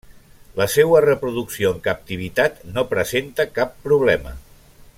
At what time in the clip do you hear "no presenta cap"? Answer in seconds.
2.79-3.77